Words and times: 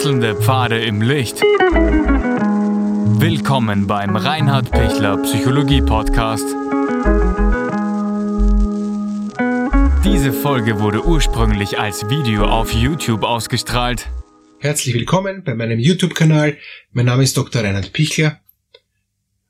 Wechselnde 0.00 0.34
Pfade 0.34 0.82
im 0.82 1.02
Licht. 1.02 1.42
Willkommen 3.20 3.86
beim 3.86 4.16
Reinhard 4.16 4.70
Pichler 4.70 5.18
Psychologie 5.18 5.82
Podcast. 5.82 6.46
Diese 10.02 10.32
Folge 10.32 10.80
wurde 10.80 11.04
ursprünglich 11.04 11.78
als 11.78 12.08
Video 12.08 12.46
auf 12.46 12.72
YouTube 12.72 13.24
ausgestrahlt. 13.24 14.08
Herzlich 14.58 14.94
willkommen 14.94 15.44
bei 15.44 15.54
meinem 15.54 15.78
YouTube-Kanal. 15.78 16.56
Mein 16.92 17.04
Name 17.04 17.22
ist 17.22 17.36
Dr. 17.36 17.62
Reinhard 17.62 17.92
Pichler. 17.92 18.40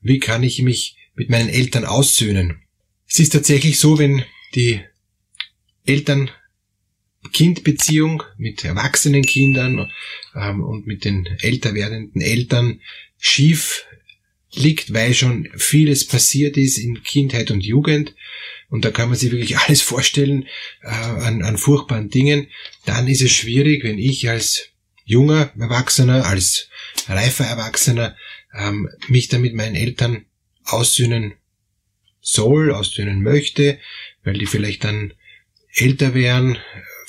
Wie 0.01 0.19
kann 0.19 0.43
ich 0.43 0.61
mich 0.63 0.97
mit 1.15 1.31
meinen 1.31 1.49
Eltern 1.49 1.85
aussöhnen? 1.85 2.61
Es 3.09 3.21
ist 3.21 3.35
tatsächlich 3.35 3.79
so, 3.79 4.01
wenn 4.01 4.25
die 4.57 4.81
Eltern 5.87 6.29
Kindbeziehung 7.33 8.23
mit 8.37 8.65
erwachsenen 8.65 9.23
Kindern 9.23 9.91
ähm, 10.35 10.63
und 10.63 10.87
mit 10.87 11.05
den 11.05 11.27
älter 11.41 11.75
werdenden 11.75 12.21
Eltern 12.21 12.81
schief 13.19 13.85
liegt, 14.53 14.93
weil 14.93 15.15
schon 15.15 15.49
vieles 15.57 16.07
passiert 16.07 16.57
ist 16.57 16.79
in 16.79 17.03
Kindheit 17.03 17.51
und 17.51 17.65
Jugend. 17.65 18.15
Und 18.69 18.85
da 18.85 18.91
kann 18.91 19.09
man 19.09 19.19
sich 19.19 19.31
wirklich 19.31 19.59
alles 19.67 19.83
vorstellen 19.83 20.47
äh, 20.83 20.89
an, 20.89 21.43
an 21.43 21.59
furchtbaren 21.59 22.11
Dingen, 22.11 22.49
dann 22.87 23.09
ist 23.09 23.23
es 23.23 23.33
schwierig, 23.33 23.85
wenn 23.85 23.99
ich 23.99 24.29
als 24.29 24.69
junger 25.05 25.53
Erwachsener, 25.59 26.27
als 26.27 26.69
reifer 27.09 27.45
Erwachsener 27.45 28.17
ähm, 28.57 28.89
mich 29.09 29.29
dann 29.29 29.41
mit 29.43 29.55
meinen 29.55 29.75
Eltern 29.75 30.25
aussöhnen 30.65 31.35
soll, 32.21 32.71
aussöhnen 32.73 33.23
möchte, 33.23 33.79
weil 34.23 34.39
die 34.39 34.47
vielleicht 34.47 34.85
dann 34.85 35.15
älter 35.73 36.15
wären, 36.15 36.59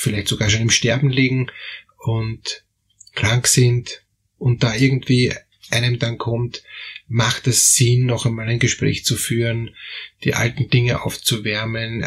vielleicht 0.02 0.28
sogar 0.28 0.50
schon 0.50 0.62
im 0.62 0.70
Sterben 0.72 1.10
liegen 1.10 1.52
und 1.98 2.66
krank 3.14 3.48
sind 3.48 4.04
und 4.38 4.64
da 4.64 4.76
irgendwie 4.76 5.34
einem 5.70 6.00
dann 6.00 6.18
kommt, 6.18 6.64
macht 7.08 7.46
es 7.46 7.76
Sinn, 7.76 8.08
noch 8.08 8.26
einmal 8.26 8.48
ein 8.48 8.60
Gespräch 8.60 9.06
zu 9.06 9.16
führen, 9.16 9.76
die 10.24 10.34
alten 10.34 10.70
Dinge 10.70 11.04
aufzuwärmen, 11.04 12.06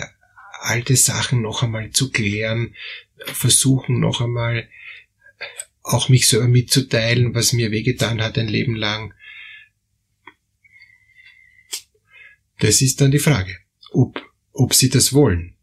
alte 0.61 0.97
Sachen 0.97 1.41
noch 1.41 1.63
einmal 1.63 1.91
zu 1.91 2.11
klären, 2.11 2.75
versuchen 3.27 4.01
noch 4.01 4.21
einmal 4.21 4.69
auch 5.83 6.09
mich 6.09 6.27
selber 6.27 6.49
mitzuteilen, 6.49 7.35
was 7.35 7.53
mir 7.53 7.71
wehgetan 7.71 8.21
hat 8.21 8.39
ein 8.39 8.49
Leben 8.49 8.75
lang. 8.75 9.15
Das 12.59 12.83
ist 12.83 13.01
dann 13.01 13.13
die 13.13 13.19
Frage, 13.19 13.57
ob, 13.93 14.21
ob 14.53 14.75
Sie 14.75 14.89
das 14.89 15.13
wollen. 15.13 15.55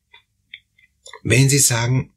Wenn 1.23 1.49
Sie 1.49 1.59
sagen, 1.59 2.10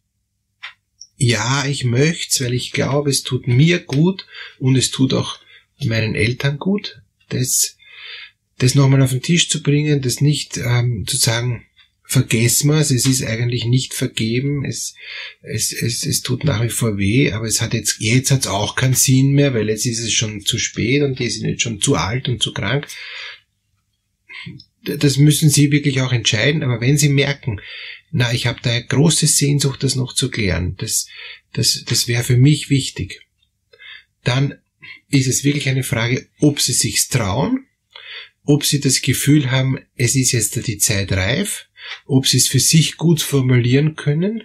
ja, 1.16 1.64
ich 1.66 1.84
möcht's, 1.84 2.40
weil 2.40 2.54
ich 2.54 2.72
glaube, 2.72 3.10
es 3.10 3.22
tut 3.22 3.46
mir 3.46 3.80
gut 3.80 4.26
und 4.58 4.76
es 4.76 4.90
tut 4.90 5.14
auch 5.14 5.38
meinen 5.84 6.14
Eltern 6.14 6.58
gut, 6.58 7.00
das, 7.28 7.76
das 8.58 8.74
nochmal 8.74 9.02
auf 9.02 9.10
den 9.10 9.22
Tisch 9.22 9.48
zu 9.48 9.62
bringen, 9.62 10.02
das 10.02 10.20
nicht 10.20 10.56
ähm, 10.58 11.04
zu 11.06 11.16
sagen, 11.16 11.64
vergessen 12.06 12.68
wir 12.68 12.78
es, 12.78 12.90
es 12.90 13.06
ist 13.06 13.24
eigentlich 13.24 13.64
nicht 13.64 13.94
vergeben, 13.94 14.64
es, 14.64 14.94
es, 15.40 15.72
es, 15.72 16.04
es 16.04 16.22
tut 16.22 16.44
nach 16.44 16.62
wie 16.62 16.68
vor 16.68 16.98
weh, 16.98 17.32
aber 17.32 17.46
es 17.46 17.60
hat 17.60 17.74
jetzt, 17.74 17.96
jetzt 17.98 18.30
hat 18.30 18.40
es 18.40 18.46
auch 18.46 18.76
keinen 18.76 18.94
Sinn 18.94 19.32
mehr, 19.32 19.54
weil 19.54 19.68
jetzt 19.68 19.86
ist 19.86 20.00
es 20.00 20.12
schon 20.12 20.44
zu 20.44 20.58
spät 20.58 21.02
und 21.02 21.18
die 21.18 21.30
sind 21.30 21.48
jetzt 21.48 21.62
schon 21.62 21.80
zu 21.80 21.96
alt 21.96 22.28
und 22.28 22.42
zu 22.42 22.52
krank. 22.52 22.86
Das 24.84 25.16
müssen 25.16 25.50
Sie 25.50 25.70
wirklich 25.72 26.00
auch 26.00 26.12
entscheiden, 26.12 26.62
aber 26.62 26.80
wenn 26.80 26.98
Sie 26.98 27.08
merken, 27.08 27.60
na, 28.10 28.32
ich 28.32 28.46
habe 28.46 28.60
da 28.62 28.70
eine 28.70 28.84
große 28.84 29.26
Sehnsucht, 29.26 29.82
das 29.82 29.96
noch 29.96 30.14
zu 30.14 30.30
klären. 30.30 30.76
Das, 30.76 31.08
das, 31.52 31.84
das 31.86 32.06
wäre 32.06 32.22
für 32.22 32.36
mich 32.36 32.70
wichtig. 32.70 33.22
Dann 34.22 34.58
ist 35.08 35.26
es 35.26 35.44
wirklich 35.44 35.68
eine 35.68 35.82
Frage, 35.82 36.28
ob 36.40 36.60
sie 36.60 36.72
sich's 36.72 37.08
trauen, 37.08 37.66
ob 38.44 38.64
sie 38.64 38.80
das 38.80 39.02
Gefühl 39.02 39.50
haben, 39.50 39.78
es 39.96 40.14
ist 40.14 40.32
jetzt 40.32 40.66
die 40.66 40.78
Zeit 40.78 41.12
reif, 41.12 41.66
ob 42.06 42.26
sie 42.26 42.36
es 42.36 42.48
für 42.48 42.60
sich 42.60 42.96
gut 42.96 43.20
formulieren 43.20 43.96
können 43.96 44.44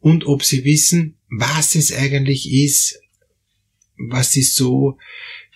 und 0.00 0.26
ob 0.26 0.44
sie 0.44 0.64
wissen, 0.64 1.16
was 1.28 1.74
es 1.74 1.92
eigentlich 1.92 2.50
ist, 2.50 3.00
was 3.96 4.32
sie 4.32 4.42
so 4.42 4.98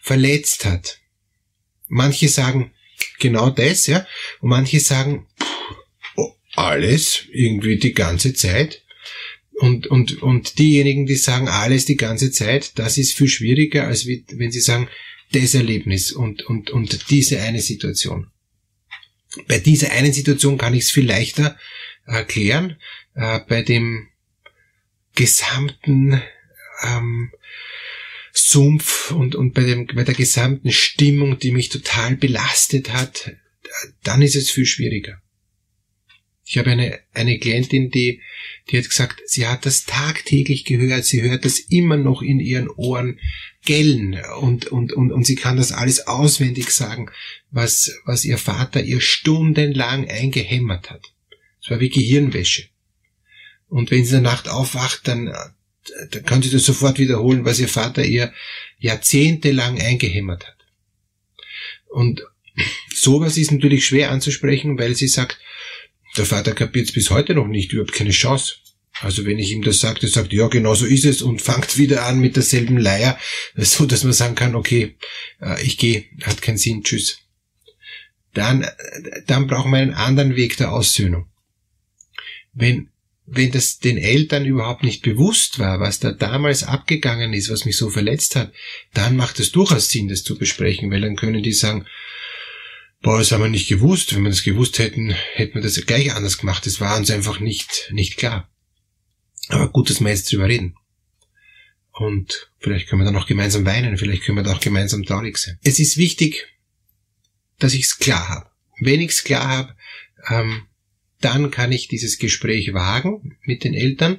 verletzt 0.00 0.64
hat. 0.64 1.00
Manche 1.88 2.28
sagen 2.28 2.72
genau 3.18 3.50
das, 3.50 3.86
ja, 3.86 4.06
und 4.40 4.50
manche 4.50 4.80
sagen, 4.80 5.26
alles 6.54 7.24
irgendwie 7.32 7.78
die 7.78 7.94
ganze 7.94 8.34
Zeit. 8.34 8.82
Und, 9.54 9.86
und, 9.86 10.22
und 10.22 10.58
diejenigen, 10.58 11.06
die 11.06 11.16
sagen 11.16 11.48
alles 11.48 11.84
die 11.84 11.96
ganze 11.96 12.30
Zeit, 12.30 12.78
das 12.78 12.98
ist 12.98 13.16
viel 13.16 13.28
schwieriger, 13.28 13.86
als 13.86 14.06
wie, 14.06 14.24
wenn 14.32 14.50
sie 14.50 14.60
sagen, 14.60 14.88
das 15.32 15.54
Erlebnis 15.54 16.12
und, 16.12 16.42
und, 16.42 16.70
und 16.70 17.10
diese 17.10 17.40
eine 17.40 17.60
Situation. 17.60 18.30
Bei 19.46 19.58
dieser 19.58 19.92
einen 19.92 20.12
Situation 20.12 20.58
kann 20.58 20.74
ich 20.74 20.84
es 20.84 20.90
viel 20.90 21.06
leichter 21.06 21.56
erklären. 22.06 22.76
Äh, 23.14 23.40
bei 23.48 23.62
dem 23.62 24.08
gesamten 25.14 26.20
ähm, 26.82 27.30
Sumpf 28.32 29.10
und, 29.10 29.34
und 29.34 29.52
bei, 29.52 29.62
dem, 29.62 29.86
bei 29.86 30.04
der 30.04 30.14
gesamten 30.14 30.72
Stimmung, 30.72 31.38
die 31.38 31.50
mich 31.50 31.68
total 31.68 32.16
belastet 32.16 32.92
hat, 32.92 33.32
dann 34.02 34.22
ist 34.22 34.36
es 34.36 34.50
viel 34.50 34.66
schwieriger. 34.66 35.20
Ich 36.44 36.58
habe 36.58 36.70
eine, 36.70 36.98
eine 37.14 37.38
Klientin, 37.38 37.90
die, 37.90 38.20
die 38.70 38.78
hat 38.78 38.88
gesagt, 38.88 39.22
sie 39.26 39.46
hat 39.46 39.64
das 39.64 39.84
tagtäglich 39.84 40.64
gehört, 40.64 41.04
sie 41.04 41.22
hört 41.22 41.44
das 41.44 41.58
immer 41.58 41.96
noch 41.96 42.20
in 42.20 42.40
ihren 42.40 42.68
Ohren 42.68 43.20
gellen 43.64 44.20
und, 44.40 44.66
und, 44.66 44.92
und, 44.92 45.12
und 45.12 45.24
sie 45.24 45.36
kann 45.36 45.56
das 45.56 45.72
alles 45.72 46.06
auswendig 46.06 46.70
sagen, 46.70 47.10
was, 47.50 47.98
was 48.04 48.24
ihr 48.24 48.38
Vater 48.38 48.82
ihr 48.82 49.00
stundenlang 49.00 50.08
eingehämmert 50.08 50.90
hat. 50.90 51.12
Es 51.62 51.70
war 51.70 51.80
wie 51.80 51.90
Gehirnwäsche. 51.90 52.68
Und 53.68 53.90
wenn 53.90 54.04
sie 54.04 54.16
in 54.16 54.24
der 54.24 54.32
Nacht 54.32 54.48
aufwacht, 54.48 55.06
dann, 55.06 55.32
dann 56.10 56.24
kann 56.24 56.42
sie 56.42 56.50
das 56.50 56.64
sofort 56.64 56.98
wiederholen, 56.98 57.44
was 57.44 57.58
ihr 57.58 57.68
Vater 57.68 58.04
ihr 58.04 58.32
jahrzehntelang 58.78 59.80
eingehämmert 59.80 60.46
hat. 60.46 60.56
Und 61.88 62.22
sowas 62.94 63.36
ist 63.36 63.50
natürlich 63.52 63.86
schwer 63.86 64.10
anzusprechen, 64.10 64.78
weil 64.78 64.94
sie 64.94 65.08
sagt, 65.08 65.38
der 66.16 66.26
Vater 66.26 66.52
kapiert 66.52 66.88
es 66.88 66.92
bis 66.92 67.10
heute 67.10 67.34
noch 67.34 67.46
nicht, 67.46 67.72
überhaupt 67.72 67.94
keine 67.94 68.10
Chance. 68.10 68.56
Also 69.00 69.24
wenn 69.24 69.38
ich 69.38 69.50
ihm 69.50 69.62
das 69.62 69.80
sage, 69.80 70.00
der 70.00 70.10
sagt, 70.10 70.32
ja, 70.32 70.48
genau 70.48 70.74
so 70.74 70.84
ist 70.84 71.04
es 71.04 71.22
und 71.22 71.40
fangt 71.40 71.78
wieder 71.78 72.04
an 72.04 72.20
mit 72.20 72.36
derselben 72.36 72.76
Leier, 72.76 73.18
so 73.56 73.86
dass 73.86 74.04
man 74.04 74.12
sagen 74.12 74.34
kann, 74.34 74.54
okay, 74.54 74.96
äh, 75.40 75.62
ich 75.64 75.78
gehe, 75.78 76.04
hat 76.22 76.42
keinen 76.42 76.58
Sinn, 76.58 76.82
tschüss. 76.84 77.18
Dann, 78.34 78.66
dann 79.26 79.46
brauchen 79.46 79.72
wir 79.72 79.78
einen 79.78 79.94
anderen 79.94 80.36
Weg 80.36 80.56
der 80.56 80.72
Aussöhnung. 80.72 81.26
Wenn, 82.52 82.91
wenn 83.26 83.52
das 83.52 83.78
den 83.78 83.98
Eltern 83.98 84.44
überhaupt 84.44 84.82
nicht 84.82 85.02
bewusst 85.02 85.58
war, 85.58 85.80
was 85.80 86.00
da 86.00 86.12
damals 86.12 86.64
abgegangen 86.64 87.32
ist, 87.32 87.50
was 87.50 87.64
mich 87.64 87.76
so 87.76 87.88
verletzt 87.88 88.36
hat, 88.36 88.52
dann 88.94 89.16
macht 89.16 89.38
es 89.40 89.52
durchaus 89.52 89.88
Sinn, 89.88 90.08
das 90.08 90.24
zu 90.24 90.36
besprechen, 90.36 90.90
weil 90.90 91.00
dann 91.00 91.16
können 91.16 91.42
die 91.42 91.52
sagen, 91.52 91.86
Boah, 93.02 93.18
das 93.18 93.32
haben 93.32 93.42
wir 93.42 93.48
nicht 93.48 93.68
gewusst. 93.68 94.14
Wenn 94.14 94.22
wir 94.22 94.30
das 94.30 94.44
gewusst 94.44 94.78
hätten, 94.78 95.10
hätten 95.10 95.54
wir 95.54 95.62
das 95.62 95.74
gleich 95.86 96.14
anders 96.14 96.38
gemacht. 96.38 96.64
Das 96.66 96.80
war 96.80 96.96
uns 96.96 97.10
einfach 97.10 97.40
nicht, 97.40 97.90
nicht 97.90 98.16
klar. 98.16 98.48
Aber 99.48 99.68
gut, 99.70 99.90
dass 99.90 100.00
wir 100.00 100.08
jetzt 100.08 100.32
drüber 100.32 100.48
reden. 100.48 100.76
Und 101.90 102.50
vielleicht 102.60 102.88
können 102.88 103.02
wir 103.02 103.04
dann 103.04 103.16
auch 103.16 103.26
gemeinsam 103.26 103.66
weinen, 103.66 103.98
vielleicht 103.98 104.22
können 104.22 104.38
wir 104.38 104.44
da 104.44 104.54
auch 104.54 104.60
gemeinsam 104.60 105.04
traurig 105.04 105.36
sein. 105.36 105.58
Es 105.62 105.78
ist 105.78 105.98
wichtig, 105.98 106.48
dass 107.58 107.74
ich 107.74 107.82
es 107.82 107.98
klar 107.98 108.28
habe. 108.28 108.50
Wenn 108.80 109.00
ich 109.00 109.10
es 109.10 109.24
klar 109.24 109.46
habe, 109.46 109.76
ähm, 110.30 110.68
dann 111.24 111.50
kann 111.50 111.72
ich 111.72 111.88
dieses 111.88 112.18
Gespräch 112.18 112.74
wagen 112.74 113.36
mit 113.44 113.64
den 113.64 113.74
Eltern. 113.74 114.18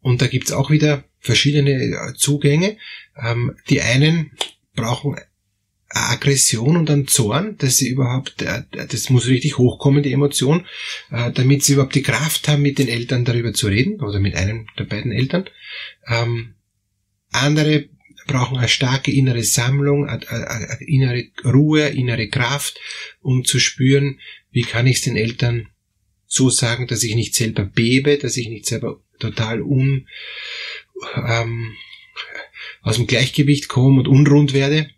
Und 0.00 0.20
da 0.20 0.26
gibt's 0.26 0.52
auch 0.52 0.70
wieder 0.70 1.04
verschiedene 1.20 1.72
äh, 1.72 2.14
Zugänge. 2.14 2.76
Ähm, 3.16 3.56
die 3.68 3.80
einen 3.80 4.32
brauchen 4.74 5.16
Aggression 5.94 6.76
und 6.76 6.90
ein 6.90 7.06
Zorn, 7.06 7.56
dass 7.58 7.76
sie 7.76 7.88
überhaupt, 7.88 8.42
äh, 8.42 8.62
das 8.70 9.10
muss 9.10 9.26
richtig 9.26 9.58
hochkommen, 9.58 10.02
die 10.02 10.12
Emotion, 10.12 10.66
äh, 11.10 11.30
damit 11.32 11.62
sie 11.62 11.74
überhaupt 11.74 11.94
die 11.94 12.02
Kraft 12.02 12.48
haben, 12.48 12.62
mit 12.62 12.78
den 12.78 12.88
Eltern 12.88 13.24
darüber 13.24 13.52
zu 13.52 13.68
reden 13.68 14.00
oder 14.00 14.18
mit 14.18 14.34
einem 14.34 14.66
der 14.78 14.84
beiden 14.84 15.12
Eltern. 15.12 15.44
Ähm, 16.08 16.54
andere 17.30 17.88
brauchen 18.26 18.58
eine 18.58 18.68
starke 18.68 19.10
innere 19.10 19.42
Sammlung, 19.42 20.08
eine 20.08 20.78
innere 20.80 21.24
Ruhe, 21.44 21.88
innere 21.88 22.28
Kraft, 22.28 22.78
um 23.20 23.44
zu 23.44 23.58
spüren, 23.58 24.20
wie 24.50 24.62
kann 24.62 24.86
ich 24.86 24.96
es 24.96 25.02
den 25.02 25.16
Eltern 25.16 25.68
so 26.32 26.50
sagen, 26.50 26.86
dass 26.86 27.02
ich 27.02 27.14
nicht 27.14 27.34
selber 27.34 27.64
bebe, 27.64 28.18
dass 28.18 28.36
ich 28.36 28.48
nicht 28.48 28.66
selber 28.66 29.00
total 29.18 29.62
un, 29.62 30.08
ähm, 31.16 31.74
aus 32.82 32.96
dem 32.96 33.06
Gleichgewicht 33.06 33.68
komme 33.68 34.00
und 34.00 34.08
unrund 34.08 34.52
werde 34.52 34.88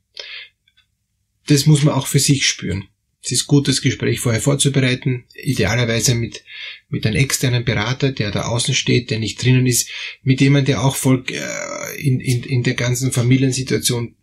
das 1.47 1.67
muss 1.67 1.83
man 1.83 1.95
auch 1.95 2.07
für 2.07 2.19
sich 2.19 2.47
spüren. 2.47 2.89
Es 3.23 3.33
ist 3.33 3.47
gut, 3.47 3.69
das 3.69 3.81
Gespräch 3.81 4.21
vorher 4.21 4.43
vorzubereiten, 4.43 5.25
idealerweise 5.35 6.15
mit, 6.15 6.45
mit 6.91 7.07
einem 7.07 7.17
externen 7.17 7.65
Berater, 7.65 8.13
der 8.13 8.31
da 8.31 8.43
außen 8.43 8.75
steht, 8.75 9.11
der 9.11 9.19
nicht 9.19 9.43
drinnen 9.43 9.67
ist, 9.67 9.89
mit 10.23 10.43
jemandem, 10.43 10.75
der 10.75 10.85
auch 10.85 10.95
voll 10.95 11.25
äh, 11.31 12.07
in, 12.07 12.21
in, 12.21 12.43
in 12.43 12.63
der 12.65 12.75
ganzen 12.75 13.13
Familiensituation 13.13 14.15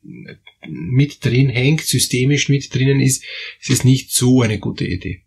mit 0.68 1.26
drin 1.26 1.50
hängt, 1.50 1.82
systemisch 1.82 2.48
mit 2.48 2.74
drinnen 2.76 3.00
ist, 3.00 3.24
ist 3.60 3.72
es 3.72 3.84
nicht 3.84 4.12
so 4.12 4.44
eine 4.44 4.60
gute 4.60 4.86
Idee. 4.86 5.24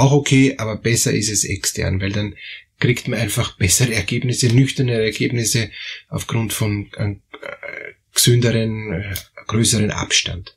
Auch 0.00 0.12
okay, 0.12 0.54
aber 0.56 0.76
besser 0.76 1.12
ist 1.12 1.28
es 1.28 1.44
extern, 1.44 2.00
weil 2.00 2.10
dann 2.10 2.34
kriegt 2.78 3.06
man 3.06 3.20
einfach 3.20 3.58
bessere 3.58 3.92
Ergebnisse, 3.92 4.46
nüchterne 4.46 4.94
Ergebnisse 4.94 5.70
aufgrund 6.08 6.54
von 6.54 6.90
äh, 6.96 7.16
gesünderen, 8.14 8.94
äh, 8.94 9.14
größeren 9.46 9.90
Abstand. 9.90 10.56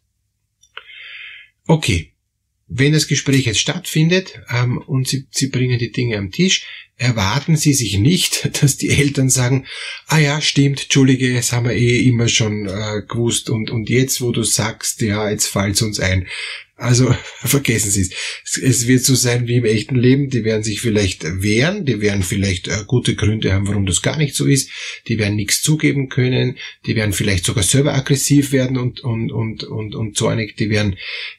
Okay, 1.68 2.14
wenn 2.68 2.94
das 2.94 3.10
Gespräch 3.10 3.46
jetzt 3.46 3.60
stattfindet 3.60 4.40
ähm, 4.50 4.78
und 4.78 5.10
Sie, 5.10 5.28
Sie 5.30 5.48
bringen 5.48 5.78
die 5.78 5.92
Dinge 5.92 6.18
am 6.18 6.32
Tisch, 6.32 6.66
erwarten 6.96 7.58
Sie 7.58 7.74
sich 7.74 7.98
nicht, 7.98 8.50
dass 8.62 8.78
die 8.78 8.92
Eltern 8.92 9.30
sagen, 9.30 9.66
ah 10.08 10.20
ja, 10.20 10.40
stimmt, 10.40 10.84
Entschuldige, 10.84 11.34
das 11.34 11.52
haben 11.52 11.68
wir 11.68 11.76
eh 11.76 12.00
immer 12.06 12.30
schon 12.30 12.66
äh, 12.66 13.02
gewusst 13.06 13.50
und, 13.50 13.72
und 13.72 13.90
jetzt, 13.90 14.22
wo 14.22 14.32
du 14.32 14.44
sagst, 14.44 15.02
ja, 15.02 15.30
jetzt 15.30 15.48
fällt 15.48 15.82
uns 15.82 16.00
ein. 16.00 16.28
Also 16.76 17.16
vergessen 17.44 17.92
Sie 17.92 18.02
es. 18.02 18.60
Es 18.60 18.88
wird 18.88 19.04
so 19.04 19.16
sein 19.16 19.48
wie 19.48 19.58
im 19.58 19.66
echten 19.66 19.96
Leben. 19.96 20.30
Die 20.30 20.44
werden 20.44 20.64
sich 20.64 20.82
vielleicht 20.82 21.24
wehren, 21.24 21.86
die 21.86 22.02
werden 22.02 22.24
vielleicht 22.24 22.68
äh, 22.68 22.84
gute 22.88 23.16
Gründe 23.16 23.54
haben, 23.54 23.68
warum 23.68 23.86
das 23.86 24.02
gar 24.02 24.18
nicht 24.18 24.36
so 24.36 24.46
ist. 24.46 24.70
Die 25.08 25.20
werden 25.20 25.36
nichts 25.36 25.62
zugeben 25.62 26.10
können, 26.10 26.58
die 26.86 26.96
werden 26.96 27.14
vielleicht 27.14 27.46
sogar 27.46 27.64
selber 27.64 27.94
aggressiv 27.94 28.52
werden 28.52 28.78
und 28.78 29.02
und 29.02 29.32
und 29.32 29.64
und 29.64 29.96
und 29.96 30.18
zornig. 30.18 30.58
Die 30.58 30.70
werden, 30.70 30.98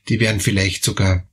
die 0.08 0.20
werden 0.20 0.40
vielleicht 0.40 0.84
sogar 0.84 1.26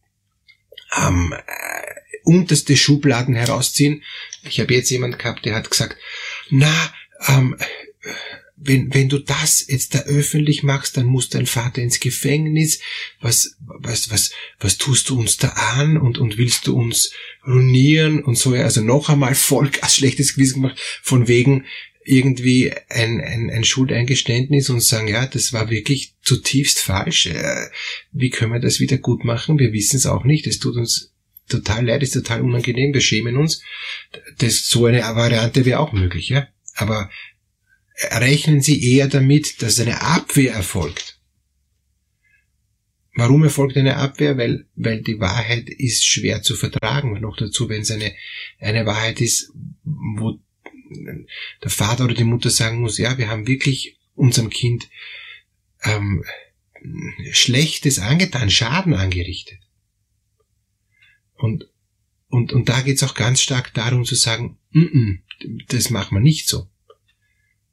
ähm, 0.98 1.34
äh, 1.34 1.92
unterste 2.24 2.76
Schubladen 2.76 3.36
herausziehen. 3.36 4.04
Ich 4.44 4.60
habe 4.60 4.74
jetzt 4.74 4.90
jemand 4.90 5.20
gehabt, 5.20 5.46
der 5.46 5.56
hat 5.56 5.70
gesagt, 5.70 5.98
na, 6.50 6.94
ähm, 7.28 7.56
wenn, 8.64 8.94
wenn 8.94 9.10
du 9.10 9.18
das 9.18 9.66
jetzt 9.68 9.96
da 9.96 10.00
öffentlich 10.02 10.62
machst, 10.62 10.96
dann 10.96 11.08
muss 11.08 11.30
dein 11.30 11.48
Vater 11.48 11.82
ins 11.82 12.00
Gefängnis. 12.00 12.80
Was, 13.20 13.58
was, 13.60 14.12
was, 14.12 14.32
was 14.60 14.78
tust 14.78 15.10
du 15.10 15.20
uns 15.20 15.38
da 15.38 15.50
an 15.50 15.98
und, 15.98 16.20
und 16.20 16.38
willst 16.38 16.68
du 16.68 16.78
uns 16.78 17.12
ruinieren 17.46 18.24
und 18.24 18.38
so? 18.38 18.54
Also 18.54 18.82
noch 18.82 19.10
einmal 19.10 19.36
voll 19.36 19.72
als 19.82 19.96
schlechtes 19.96 20.36
Gewissen 20.36 20.62
gemacht, 20.62 20.80
von 21.02 21.28
wegen 21.28 21.66
irgendwie 22.04 22.72
ein, 22.90 23.22
ein, 23.22 23.50
ein 23.50 23.64
Schuldeingeständnis 23.64 24.70
und 24.70 24.82
sagen, 24.82 25.08
ja, 25.08 25.26
das 25.26 25.54
war 25.54 25.70
wirklich 25.70 26.16
zutiefst 26.22 26.80
falsch. 26.80 27.28
Äh, 27.28 27.68
wie 28.12 28.30
können 28.30 28.54
wir 28.54 28.60
das 28.60 28.80
wieder 28.80 28.98
gut 28.98 29.24
machen? 29.24 29.60
Wir 29.60 29.74
wissen 29.74 29.98
es 29.98 30.06
auch 30.06 30.24
nicht. 30.24 30.48
Es 30.48 30.60
tut 30.60 30.76
uns 30.78 31.14
total 31.48 31.86
leid, 31.86 32.02
ist 32.04 32.14
total 32.14 32.42
unangenehm, 32.42 32.94
wir 32.94 33.02
schämen 33.02 33.38
uns. 33.38 33.62
Das, 34.38 34.68
so 34.68 34.86
eine 34.86 35.02
Variante 35.02 35.66
wäre 35.66 35.80
auch 35.80 35.92
möglich, 35.94 36.30
ja. 36.30 36.48
Aber 36.76 37.10
rechnen 38.10 38.62
Sie 38.62 38.94
eher 38.94 39.08
damit, 39.08 39.62
dass 39.62 39.80
eine 39.80 40.02
Abwehr 40.02 40.54
erfolgt. 40.54 41.20
Warum 43.14 43.44
erfolgt 43.44 43.78
eine 43.78 43.98
Abwehr? 43.98 44.38
Weil, 44.38 44.68
weil 44.76 45.02
die 45.02 45.20
Wahrheit 45.20 45.70
ist 45.70 46.06
schwer 46.06 46.42
zu 46.42 46.56
vertragen. 46.56 47.20
Noch 47.20 47.38
dazu, 47.38 47.68
wenn 47.68 47.82
es 47.82 47.92
eine, 47.92 48.14
eine 48.60 48.86
Wahrheit 48.86 49.20
ist, 49.20 49.52
wo 49.84 50.40
der 51.64 51.70
Vater 51.70 52.06
oder 52.06 52.14
die 52.14 52.24
Mutter 52.24 52.50
sagen 52.50 52.82
muss, 52.82 52.98
ja, 52.98 53.18
wir 53.18 53.30
haben 53.30 53.48
wirklich 53.48 53.98
unserem 54.16 54.50
Kind 54.50 54.90
ähm, 55.84 56.24
Schlechtes 57.32 58.00
angetan, 58.00 58.50
Schaden 58.50 58.94
angerichtet. 58.94 59.60
Und, 61.36 61.68
und, 62.28 62.54
und 62.54 62.70
da 62.70 62.82
geht 62.82 62.98
es 62.98 63.04
auch 63.04 63.14
ganz 63.14 63.42
stark 63.42 63.74
darum 63.74 64.06
zu 64.06 64.16
sagen, 64.16 64.58
mm 64.72 64.80
-mm, 64.80 65.20
das 65.68 65.90
machen 65.90 66.16
wir 66.16 66.22
nicht 66.22 66.48
so. 66.48 66.71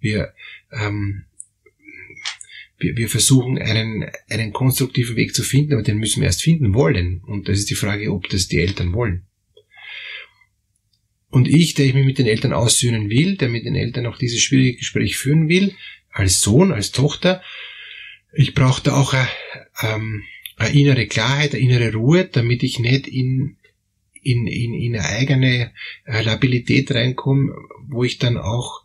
Wir, 0.00 0.32
ähm, 0.72 1.24
wir, 2.78 2.96
wir 2.96 3.08
versuchen 3.08 3.58
einen, 3.58 4.10
einen 4.28 4.52
konstruktiven 4.52 5.16
Weg 5.16 5.34
zu 5.34 5.42
finden, 5.42 5.74
aber 5.74 5.82
den 5.82 5.98
müssen 5.98 6.20
wir 6.20 6.26
erst 6.26 6.42
finden 6.42 6.74
wollen. 6.74 7.22
Und 7.26 7.48
das 7.48 7.58
ist 7.58 7.70
die 7.70 7.74
Frage, 7.74 8.12
ob 8.12 8.28
das 8.28 8.48
die 8.48 8.60
Eltern 8.60 8.92
wollen. 8.92 9.24
Und 11.30 11.46
ich, 11.48 11.74
der 11.74 11.86
ich 11.86 11.94
mich 11.94 12.06
mit 12.06 12.18
den 12.18 12.26
Eltern 12.26 12.52
aussöhnen 12.52 13.10
will, 13.10 13.36
der 13.36 13.48
mit 13.48 13.66
den 13.66 13.74
Eltern 13.74 14.06
auch 14.06 14.16
dieses 14.16 14.40
schwierige 14.40 14.78
Gespräch 14.78 15.16
führen 15.16 15.48
will, 15.48 15.74
als 16.10 16.40
Sohn, 16.40 16.72
als 16.72 16.90
Tochter, 16.90 17.42
ich 18.32 18.54
brauche 18.54 18.82
da 18.82 18.94
auch 18.94 19.14
eine, 19.14 19.28
ähm, 19.82 20.22
eine 20.56 20.78
innere 20.78 21.06
Klarheit, 21.06 21.54
eine 21.54 21.62
innere 21.62 21.92
Ruhe, 21.92 22.24
damit 22.24 22.62
ich 22.62 22.78
nicht 22.78 23.06
in, 23.06 23.56
in, 24.22 24.46
in, 24.46 24.74
in 24.74 24.96
eine 24.96 25.04
eigene 25.04 25.72
äh, 26.04 26.22
Labilität 26.22 26.90
reinkomme, 26.90 27.54
wo 27.86 28.04
ich 28.04 28.18
dann 28.18 28.36
auch 28.36 28.84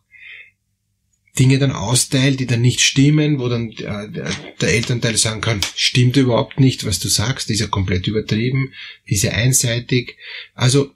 Dinge 1.40 1.58
dann 1.58 1.72
austeilt, 1.72 2.40
die 2.40 2.46
dann 2.46 2.62
nicht 2.62 2.82
stimmen, 2.82 3.40
wo 3.40 3.50
dann 3.50 3.72
äh, 3.72 4.30
der 4.62 4.70
Elternteil 4.70 5.18
sagen 5.18 5.42
kann, 5.42 5.62
stimmt 5.76 6.16
überhaupt 6.16 6.60
nicht, 6.60 6.86
was 6.86 7.00
du 7.00 7.08
sagst, 7.08 7.50
ist 7.50 7.60
ja 7.60 7.68
komplett 7.68 8.06
übertrieben, 8.06 8.74
ist 9.06 9.24
ja 9.24 9.32
einseitig. 9.32 10.18
Also 10.54 10.94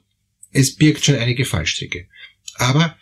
es 0.52 0.76
birgt 0.76 1.04
schon 1.04 1.16
einige 1.16 1.44
Fallstricke. 1.44 2.06
Aber 2.54 2.96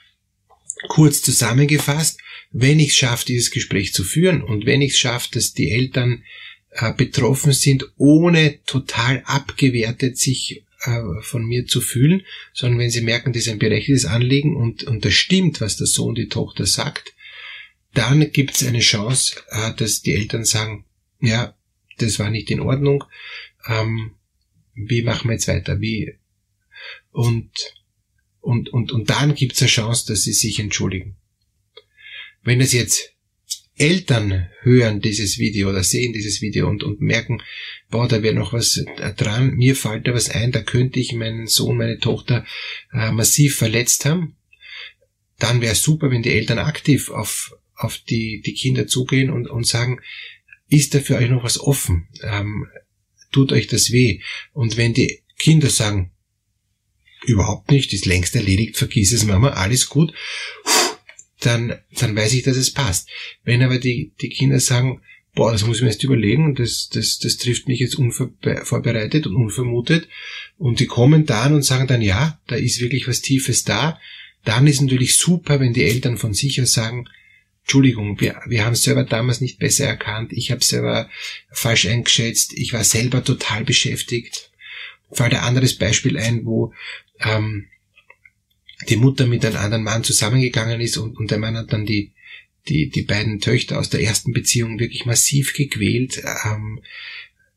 kurz 0.89 1.23
zusammengefasst, 1.23 2.21
wenn 2.53 2.81
ich 2.81 2.91
es 2.91 2.97
schaffe, 2.97 3.27
dieses 3.27 3.51
Gespräch 3.51 3.93
zu 3.93 4.03
führen 4.03 4.43
und 4.43 4.65
wenn 4.65 4.81
ich 4.81 4.93
es 4.93 4.99
schaffe, 4.99 5.29
dass 5.33 5.53
die 5.53 5.71
Eltern 5.71 6.23
äh, 6.71 6.95
betroffen 6.95 7.53
sind, 7.53 7.91
ohne 7.97 8.63
total 8.65 9.23
abgewertet 9.27 10.17
sich 10.17 10.65
äh, 10.83 11.01
von 11.21 11.45
mir 11.45 11.67
zu 11.67 11.83
fühlen, 11.83 12.23
sondern 12.55 12.79
wenn 12.79 12.91
sie 12.91 13.03
merken, 13.03 13.35
das 13.35 13.43
ist 13.43 13.53
ein 13.53 13.59
berechtigtes 13.59 14.07
Anliegen 14.07 14.57
und, 14.57 14.85
und 14.85 15.05
das 15.05 15.13
stimmt, 15.13 15.61
was 15.61 15.77
der 15.77 15.87
Sohn, 15.87 16.15
die 16.15 16.29
Tochter 16.29 16.65
sagt, 16.65 17.13
dann 17.97 18.31
gibt 18.31 18.57
es 18.57 18.67
eine 18.67 18.81
Chance, 18.81 19.43
äh, 19.49 19.73
dass 19.75 20.03
die 20.03 20.13
Eltern 20.13 20.45
sagen, 20.45 20.85
ja, 21.21 21.57
das 21.99 22.19
war 22.19 22.31
nicht 22.31 22.51
in 22.51 22.61
Ordnung, 22.61 23.05
ähm, 23.67 24.13
wie 24.75 25.03
machen 25.03 25.29
wir 25.29 25.35
jetzt 25.35 25.49
weiter, 25.49 25.81
wie 25.81 26.15
und 27.11 27.51
und 28.41 28.69
und 28.69 28.93
und 28.93 29.09
dann 29.09 29.35
gibt 29.35 29.55
es 29.55 29.63
eine 29.63 29.71
Chance, 29.71 30.07
dass 30.09 30.25
sie 30.25 30.35
sich 30.35 30.61
entschuldigen. 30.61 31.17
Wenn 32.43 32.61
es 32.61 32.73
jetzt 32.73 33.17
Eltern 33.79 34.49
hören 34.61 35.01
dieses 35.01 35.39
Video 35.39 35.69
oder 35.71 35.83
sehen 35.83 36.13
dieses 36.13 36.41
Video 36.41 36.69
und, 36.69 36.83
und 36.83 37.01
merken, 37.01 37.43
boah, 37.91 38.09
da 38.09 38.23
wäre 38.23 38.35
noch 38.35 38.53
was 38.53 38.85
dran, 39.17 39.55
mir 39.55 39.75
fällt 39.75 40.07
da 40.07 40.15
was 40.15 40.31
ein, 40.31 40.53
da 40.53 40.63
könnte 40.63 41.01
ich 41.01 41.13
meinen 41.13 41.47
Sohn, 41.47 41.77
meine 41.77 41.99
Tochter 41.99 42.47
äh, 42.93 43.11
massiv 43.11 43.57
verletzt 43.57 44.05
haben, 44.05 44.37
dann 45.39 45.61
wäre 45.61 45.75
super, 45.75 46.11
wenn 46.11 46.23
die 46.23 46.33
Eltern 46.33 46.59
aktiv 46.59 47.11
auf, 47.11 47.55
auf 47.77 47.99
die, 47.99 48.43
die 48.45 48.55
Kinder 48.55 48.87
zugehen 48.87 49.31
und, 49.31 49.49
und 49.49 49.67
sagen, 49.67 50.01
ist 50.69 50.95
da 50.95 51.01
für 51.01 51.17
euch 51.17 51.31
noch 51.31 51.45
was 51.45 51.61
offen? 51.61 52.09
Ähm, 52.23 52.67
tut 53.33 53.53
euch 53.53 53.67
das 53.67 53.93
weh? 53.93 54.21
Und 54.53 54.77
wenn 54.77 54.95
die 54.95 55.23
Kinder 55.39 55.71
sagen, 55.71 56.13
überhaupt 57.27 57.71
nicht, 57.71 57.93
ist 57.93 58.07
längst 58.07 58.35
erledigt, 58.35 58.77
vergiss 58.77 59.13
es, 59.13 59.25
Mama, 59.25 59.51
alles 59.51 59.89
gut, 59.89 60.13
dann, 61.41 61.79
dann 61.99 62.17
weiß 62.17 62.33
ich, 62.35 62.43
dass 62.43 62.57
es 62.57 62.73
passt. 62.73 63.09
Wenn 63.45 63.63
aber 63.63 63.79
die, 63.79 64.13
die 64.21 64.31
Kinder 64.31 64.61
sagen, 64.61 65.03
boah, 65.35 65.53
das 65.53 65.67
muss 65.67 65.77
ich 65.77 65.83
mir 65.83 65.89
erst 65.89 66.03
überlegen 66.03 66.47
und 66.47 66.59
das, 66.59 66.89
das, 66.89 67.19
das 67.19 67.37
trifft 67.37 67.69
mich 67.69 67.79
jetzt 67.79 67.97
unvorbereitet 67.97 69.27
und 69.27 69.37
unvermutet 69.37 70.09
und 70.57 70.81
die 70.81 70.87
kommen 70.87 71.27
dann 71.27 71.55
und 71.55 71.63
sagen 71.63 71.87
dann, 71.87 72.01
ja, 72.01 72.41
da 72.47 72.57
ist 72.57 72.81
wirklich 72.81 73.07
was 73.07 73.21
Tiefes 73.21 73.65
da, 73.65 74.01
dann 74.45 74.67
ist 74.67 74.81
natürlich 74.81 75.17
super, 75.17 75.61
wenn 75.61 75.75
die 75.75 75.85
Eltern 75.85 76.17
von 76.17 76.33
sich 76.33 76.61
aus 76.63 76.73
sagen, 76.73 77.07
Entschuldigung, 77.67 78.21
wir, 78.21 78.41
wir 78.47 78.65
haben 78.65 78.75
es 78.75 78.85
selber 78.85 79.03
damals 79.03 79.41
nicht 79.41 79.59
besser 79.59 79.87
erkannt, 79.87 80.33
ich 80.33 80.53
habe 80.53 80.63
selber 80.63 81.11
falsch 81.51 81.87
eingeschätzt, 81.87 82.53
ich 82.53 82.73
war 82.73 82.85
selber 82.85 83.25
total 83.25 83.65
beschäftigt. 83.65 84.53
Fällt 85.11 85.35
ein 85.35 85.41
anderes 85.41 85.75
Beispiel 85.75 86.17
ein, 86.17 86.47
wo 86.47 86.73
ähm, 87.19 87.67
die 88.89 88.95
Mutter 88.95 89.27
mit 89.27 89.45
einem 89.45 89.57
anderen 89.57 89.83
Mann 89.83 90.05
zusammengegangen 90.05 90.81
ist 90.81 90.97
und, 90.97 91.17
und 91.17 91.33
der 91.33 91.39
Mann 91.39 91.57
hat 91.57 91.73
dann 91.73 91.87
die, 91.87 92.13
die, 92.69 92.89
die 92.89 93.03
beiden 93.03 93.41
Töchter 93.41 93.81
aus 93.81 93.91
der 93.91 94.01
ersten 94.01 94.33
Beziehung 94.33 94.79
wirklich 94.79 95.05
massiv 95.05 95.53
gequält. 95.53 96.23
Ähm, 96.45 96.83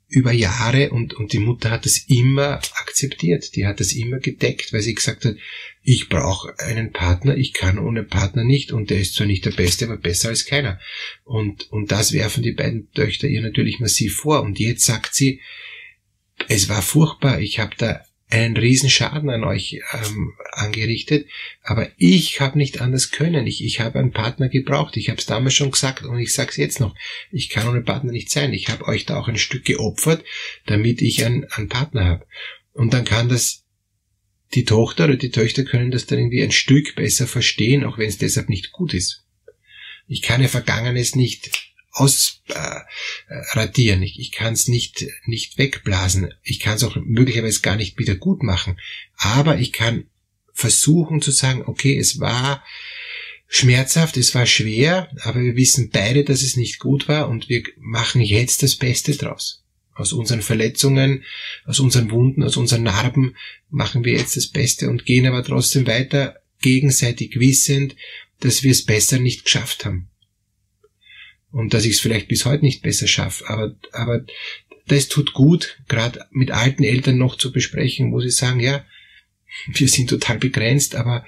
über 0.10 0.32
Jahre 0.32 0.90
und, 0.90 1.14
und 1.14 1.34
die 1.34 1.40
Mutter 1.40 1.70
hat 1.70 1.86
das 1.86 2.00
immer 2.08 2.56
akzeptiert. 2.82 3.56
Die 3.56 3.68
hat 3.68 3.80
das 3.80 3.94
immer 3.94 4.20
gedeckt, 4.20 4.74
weil 4.74 4.82
sie 4.82 4.96
gesagt 4.96 5.24
hat, 5.24 5.36
ich 5.84 6.10
brauche 6.10 6.58
einen 6.60 6.92
Partner, 6.92 7.38
ich 7.38 7.54
kann 7.54 7.78
ohne 7.78 8.04
Partner 8.04 8.44
nicht 8.44 8.72
und 8.72 8.90
der 8.90 9.00
ist 9.00 9.14
zwar 9.14 9.28
nicht 9.28 9.46
der 9.46 9.52
Beste, 9.52 9.86
aber 9.86 9.98
besser 9.98 10.30
als 10.30 10.46
keiner. 10.46 10.80
Und, 11.24 11.72
und 11.72 11.92
das 11.92 12.12
werfen 12.12 12.42
die 12.42 12.54
beiden 12.54 12.92
Töchter 12.92 13.28
ihr 13.28 13.42
natürlich 13.42 13.80
massiv 13.80 14.16
vor. 14.16 14.42
Und 14.42 14.60
jetzt 14.60 14.84
sagt 14.84 15.14
sie, 15.14 15.42
es 16.48 16.70
war 16.70 16.82
furchtbar, 16.82 17.40
ich 17.40 17.60
habe 17.60 17.76
da 17.78 18.04
einen 18.30 18.58
Riesenschaden 18.58 19.30
an 19.32 19.44
euch 19.44 19.82
ähm, 19.92 20.34
angerichtet, 20.52 21.28
aber 21.64 21.90
ich 21.98 22.40
habe 22.40 22.60
nicht 22.60 22.80
anders 22.80 23.10
können. 23.10 23.48
Ich, 23.48 23.64
ich 23.64 23.80
habe 23.80 23.98
einen 23.98 24.12
Partner 24.12 24.50
gebraucht. 24.50 24.98
Ich 24.98 25.10
habe 25.10 25.20
es 25.20 25.26
damals 25.26 25.56
schon 25.56 25.72
gesagt 25.72 26.04
und 26.04 26.20
ich 26.20 26.34
sage 26.34 26.52
es 26.52 26.58
jetzt 26.58 26.80
noch. 26.80 26.96
Ich 27.32 27.50
kann 27.50 27.68
ohne 27.68 27.82
Partner 27.82 28.12
nicht 28.12 28.30
sein. 28.30 28.54
Ich 28.54 28.70
habe 28.70 28.88
euch 28.88 29.06
da 29.06 29.20
auch 29.20 29.28
ein 29.28 29.38
Stück 29.38 29.66
geopfert, 29.66 30.24
damit 30.68 31.02
ich 31.02 31.26
einen, 31.26 31.46
einen 31.46 31.70
Partner 31.70 32.06
habe. 32.06 32.28
Und 32.74 32.94
dann 32.94 33.04
kann 33.04 33.30
das 33.30 33.66
die 34.54 34.64
Tochter 34.64 35.06
oder 35.06 35.16
die 35.16 35.32
Töchter 35.32 35.64
können 35.64 35.92
das 35.92 36.06
dann 36.06 36.20
irgendwie 36.20 36.44
ein 36.44 36.52
Stück 36.52 36.96
besser 36.96 37.28
verstehen, 37.28 37.84
auch 37.84 37.98
wenn 37.98 38.10
es 38.10 38.18
deshalb 38.18 38.50
nicht 38.50 38.72
gut 38.72 38.94
ist. 38.94 39.26
Ich 40.08 40.22
kann 40.22 40.42
ja 40.42 40.48
Vergangenes 40.48 41.16
nicht 41.16 41.69
ausradieren. 41.92 44.02
Äh, 44.02 44.06
ich, 44.06 44.20
ich 44.20 44.32
kann 44.32 44.54
es 44.54 44.68
nicht, 44.68 45.06
nicht 45.26 45.58
wegblasen. 45.58 46.34
Ich 46.44 46.60
kann 46.60 46.76
es 46.76 46.84
auch 46.84 46.96
möglicherweise 46.96 47.62
gar 47.62 47.76
nicht 47.76 47.98
wieder 47.98 48.16
gut 48.16 48.44
machen. 48.44 48.80
Aber 49.16 49.58
ich 49.58 49.74
kann 49.74 50.06
versuchen 50.54 51.22
zu 51.22 51.32
sagen, 51.32 51.64
okay, 51.66 51.98
es 51.98 52.20
war 52.20 52.64
schmerzhaft, 53.48 54.18
es 54.18 54.36
war 54.36 54.46
schwer, 54.46 55.10
aber 55.24 55.42
wir 55.42 55.56
wissen 55.56 55.90
beide, 55.90 56.24
dass 56.24 56.44
es 56.44 56.56
nicht 56.56 56.80
gut 56.80 57.08
war 57.08 57.30
und 57.30 57.50
wir 57.50 57.64
machen 57.78 58.22
jetzt 58.22 58.62
das 58.62 58.76
Beste 58.76 59.16
draus. 59.16 59.64
Aus 59.96 60.14
unseren 60.14 60.42
Verletzungen, 60.42 61.24
aus 61.66 61.80
unseren 61.80 62.12
Wunden, 62.12 62.44
aus 62.44 62.58
unseren 62.58 62.84
Narben 62.84 63.36
machen 63.70 64.06
wir 64.06 64.14
jetzt 64.14 64.38
das 64.38 64.48
Beste 64.48 64.90
und 64.90 65.06
gehen 65.06 65.26
aber 65.26 65.44
trotzdem 65.44 65.88
weiter, 65.88 66.40
gegenseitig 66.62 67.40
wissend, 67.40 67.96
dass 68.40 68.64
wir 68.64 68.72
es 68.72 68.86
besser 68.86 69.20
nicht 69.20 69.46
geschafft 69.46 69.86
haben 69.86 70.10
und 71.52 71.74
dass 71.74 71.86
ich 71.86 71.94
es 71.94 72.00
vielleicht 72.00 72.28
bis 72.28 72.46
heute 72.46 72.64
nicht 72.64 72.82
besser 72.82 73.08
schaffe. 73.08 73.50
Aber, 73.50 73.76
aber 73.92 74.26
das 74.88 75.08
tut 75.08 75.34
gut, 75.34 75.80
gerade 75.88 76.26
mit 76.32 76.52
alten 76.52 76.84
Eltern 76.84 77.18
noch 77.18 77.38
zu 77.38 77.52
besprechen, 77.52 78.12
wo 78.12 78.20
sie 78.20 78.32
sagen, 78.32 78.60
ja, 78.60 78.86
wir 79.74 79.88
sind 79.88 80.10
total 80.10 80.38
begrenzt, 80.38 80.96
aber, 80.96 81.26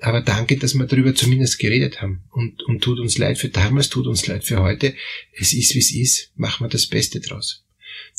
aber 0.00 0.20
danke, 0.20 0.56
dass 0.56 0.74
wir 0.74 0.86
darüber 0.86 1.14
zumindest 1.14 1.58
geredet 1.58 2.02
haben. 2.02 2.24
Und, 2.30 2.62
und 2.64 2.82
tut 2.82 3.00
uns 3.00 3.18
leid 3.18 3.38
für 3.38 3.48
damals, 3.48 3.88
tut 3.88 4.06
uns 4.06 4.26
leid 4.26 4.44
für 4.44 4.60
heute. 4.60 4.94
Es 5.32 5.52
ist, 5.52 5.74
wie 5.74 5.80
es 5.80 5.92
ist. 5.92 6.32
Machen 6.36 6.64
wir 6.64 6.70
das 6.70 6.86
Beste 6.86 7.20
draus. 7.20 7.64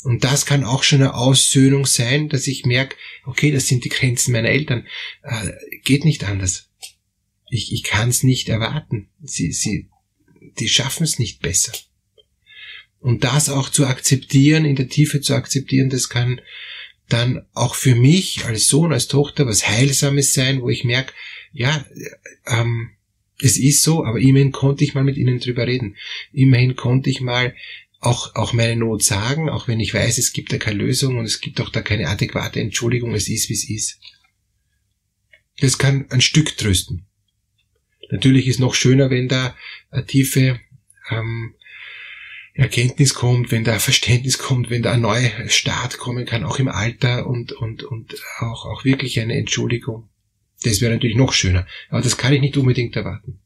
Und 0.02 0.24
das 0.24 0.46
kann 0.46 0.64
auch 0.64 0.82
schon 0.82 1.02
eine 1.02 1.14
Aussöhnung 1.14 1.86
sein, 1.86 2.28
dass 2.28 2.46
ich 2.46 2.64
merke, 2.64 2.96
okay, 3.24 3.50
das 3.50 3.66
sind 3.66 3.84
die 3.84 3.88
Grenzen 3.88 4.32
meiner 4.32 4.48
Eltern. 4.48 4.86
Äh, 5.22 5.52
geht 5.84 6.04
nicht 6.04 6.24
anders. 6.24 6.70
Ich, 7.50 7.72
ich 7.72 7.82
kann 7.82 8.08
es 8.08 8.22
nicht 8.22 8.48
erwarten. 8.48 9.08
Sie, 9.22 9.52
sie, 9.52 9.88
die 10.58 10.68
schaffen 10.68 11.04
es 11.04 11.18
nicht 11.18 11.40
besser. 11.40 11.72
Und 13.00 13.24
das 13.24 13.48
auch 13.48 13.68
zu 13.68 13.86
akzeptieren, 13.86 14.64
in 14.64 14.76
der 14.76 14.88
Tiefe 14.88 15.20
zu 15.20 15.34
akzeptieren, 15.34 15.90
das 15.90 16.08
kann 16.08 16.40
dann 17.08 17.46
auch 17.52 17.74
für 17.74 17.94
mich 17.94 18.44
als 18.46 18.66
Sohn, 18.66 18.92
als 18.92 19.06
Tochter 19.06 19.46
was 19.46 19.68
Heilsames 19.68 20.32
sein, 20.32 20.60
wo 20.60 20.70
ich 20.70 20.84
merke, 20.84 21.12
ja, 21.52 21.84
ähm, 22.46 22.90
es 23.40 23.58
ist 23.58 23.82
so, 23.82 24.04
aber 24.04 24.18
immerhin 24.18 24.50
konnte 24.50 24.82
ich 24.82 24.94
mal 24.94 25.04
mit 25.04 25.16
ihnen 25.16 25.38
drüber 25.38 25.66
reden. 25.66 25.96
Immerhin 26.32 26.74
konnte 26.74 27.10
ich 27.10 27.20
mal 27.20 27.54
auch, 28.00 28.34
auch 28.34 28.52
meine 28.52 28.76
Not 28.76 29.02
sagen, 29.02 29.48
auch 29.48 29.68
wenn 29.68 29.80
ich 29.80 29.92
weiß, 29.92 30.18
es 30.18 30.32
gibt 30.32 30.52
da 30.52 30.58
keine 30.58 30.78
Lösung 30.78 31.18
und 31.18 31.24
es 31.24 31.40
gibt 31.40 31.60
auch 31.60 31.70
da 31.70 31.82
keine 31.82 32.08
adäquate 32.08 32.60
Entschuldigung, 32.60 33.14
es 33.14 33.28
ist, 33.28 33.48
wie 33.48 33.54
es 33.54 33.68
ist. 33.68 34.00
Das 35.58 35.78
kann 35.78 36.06
ein 36.10 36.20
Stück 36.20 36.56
trösten. 36.56 37.05
Natürlich 38.10 38.46
ist 38.46 38.60
noch 38.60 38.74
schöner, 38.74 39.10
wenn 39.10 39.28
da 39.28 39.56
eine 39.90 40.06
tiefe 40.06 40.60
ähm, 41.10 41.54
Erkenntnis 42.54 43.14
kommt, 43.14 43.50
wenn 43.52 43.64
da 43.64 43.78
Verständnis 43.78 44.38
kommt, 44.38 44.70
wenn 44.70 44.82
da 44.82 44.92
ein 44.92 45.02
neuer 45.02 45.30
Start 45.48 45.98
kommen 45.98 46.24
kann, 46.24 46.44
auch 46.44 46.58
im 46.58 46.68
Alter 46.68 47.26
und, 47.26 47.52
und, 47.52 47.82
und 47.82 48.16
auch, 48.38 48.64
auch 48.64 48.84
wirklich 48.84 49.20
eine 49.20 49.36
Entschuldigung. 49.36 50.08
Das 50.62 50.80
wäre 50.80 50.92
natürlich 50.92 51.16
noch 51.16 51.34
schöner. 51.34 51.66
Aber 51.90 52.00
das 52.00 52.16
kann 52.16 52.32
ich 52.32 52.40
nicht 52.40 52.56
unbedingt 52.56 52.96
erwarten. 52.96 53.40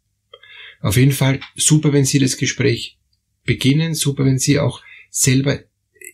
Auf 0.80 0.96
jeden 0.96 1.12
Fall 1.12 1.40
super, 1.56 1.92
wenn 1.92 2.04
Sie 2.04 2.20
das 2.20 2.36
Gespräch 2.36 2.98
beginnen, 3.44 3.94
super, 3.94 4.24
wenn 4.24 4.38
Sie 4.38 4.60
auch 4.60 4.80
selber 5.10 5.58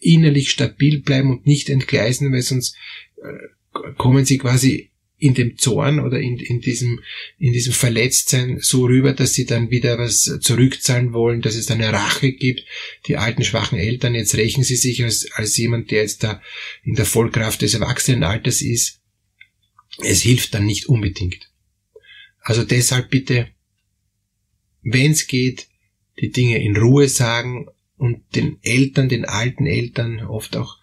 innerlich 0.01 0.51
stabil 0.51 1.01
bleiben 1.01 1.31
und 1.31 1.47
nicht 1.47 1.69
entgleisen, 1.69 2.33
weil 2.33 2.43
sonst 2.43 2.77
äh, 3.23 3.83
kommen 3.97 4.25
Sie 4.25 4.39
quasi 4.39 4.91
in 5.19 5.35
dem 5.35 5.57
Zorn 5.57 6.01
oder 6.01 6.21
in, 6.21 6.39
in 6.39 6.61
diesem, 6.61 7.01
in 7.39 7.53
diesem 7.53 7.73
Verletztsein 7.73 8.59
so 8.61 8.85
rüber, 8.85 9.15
dass 9.15 9.33
sie 9.33 9.47
dann 9.47 9.71
wieder 9.71 9.99
was 9.99 10.39
zurückzahlen 10.41 11.13
wollen, 11.13 11.41
dass 11.41 11.55
es 11.55 11.67
dann 11.67 11.81
eine 11.81 11.93
Rache 11.93 12.33
gibt. 12.33 12.65
Die 13.07 13.17
alten, 13.17 13.43
schwachen 13.43 13.79
Eltern, 13.79 14.15
jetzt 14.15 14.35
rächen 14.35 14.63
sie 14.63 14.77
sich 14.77 15.03
als, 15.03 15.31
als 15.33 15.57
jemand, 15.57 15.91
der 15.91 16.03
jetzt 16.03 16.23
da 16.23 16.43
in 16.85 16.95
der 16.95 17.07
Vollkraft 17.07 17.63
des 17.63 17.75
Erwachsenenalters 17.75 18.61
ist. 18.61 19.01
Es 20.03 20.21
hilft 20.21 20.53
dann 20.53 20.67
nicht 20.67 20.87
unbedingt. 20.87 21.51
Also 22.41 22.63
deshalb 22.63 23.11
bitte, 23.11 23.49
wenn 24.83 25.13
es 25.13 25.27
geht, 25.27 25.69
die 26.21 26.31
Dinge 26.31 26.63
in 26.63 26.77
Ruhe 26.77 27.09
sagen 27.09 27.69
und 27.97 28.23
den 28.35 28.59
Eltern, 28.63 29.09
den 29.09 29.25
alten 29.25 29.67
Eltern, 29.67 30.21
oft 30.21 30.57
auch 30.57 30.79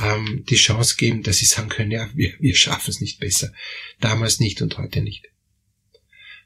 ähm, 0.00 0.44
die 0.48 0.56
Chance 0.56 0.96
geben, 0.96 1.22
dass 1.22 1.38
sie 1.38 1.46
sagen 1.46 1.68
können, 1.68 1.90
ja, 1.90 2.10
wir, 2.14 2.34
wir 2.38 2.54
schaffen 2.54 2.90
es 2.90 3.00
nicht 3.00 3.20
besser. 3.20 3.52
Damals 4.00 4.40
nicht 4.40 4.62
und 4.62 4.78
heute 4.78 5.00
nicht. 5.00 5.26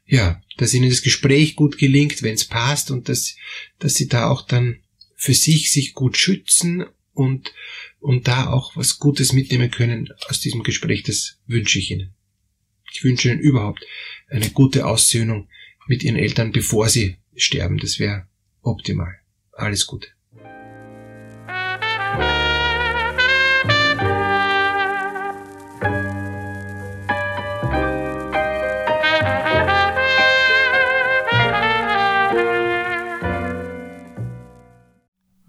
Ja, 0.05 0.41
dass 0.57 0.73
ihnen 0.73 0.89
das 0.89 1.03
Gespräch 1.03 1.55
gut 1.55 1.77
gelingt, 1.77 2.21
wenn 2.23 2.33
es 2.33 2.45
passt 2.45 2.91
und 2.91 3.07
dass, 3.07 3.35
dass 3.79 3.95
sie 3.95 4.07
da 4.07 4.29
auch 4.29 4.45
dann 4.45 4.81
für 5.15 5.33
sich 5.33 5.71
sich 5.71 5.93
gut 5.93 6.17
schützen 6.17 6.85
und, 7.13 7.53
und 7.99 8.27
da 8.27 8.47
auch 8.47 8.75
was 8.75 8.97
Gutes 8.97 9.33
mitnehmen 9.33 9.69
können 9.69 10.09
aus 10.27 10.39
diesem 10.39 10.63
Gespräch, 10.63 11.03
das 11.03 11.37
wünsche 11.45 11.79
ich 11.79 11.91
ihnen. 11.91 12.13
Ich 12.91 13.03
wünsche 13.03 13.29
ihnen 13.29 13.39
überhaupt 13.39 13.85
eine 14.27 14.49
gute 14.49 14.85
Aussöhnung 14.85 15.47
mit 15.87 16.03
ihren 16.03 16.17
Eltern, 16.17 16.51
bevor 16.51 16.89
sie 16.89 17.17
sterben. 17.35 17.77
Das 17.77 17.99
wäre 17.99 18.27
optimal. 18.61 19.15
Alles 19.53 19.85
Gute. 19.85 20.09